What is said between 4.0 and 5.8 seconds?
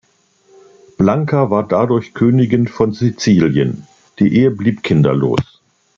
die Ehe blieb kinderlos.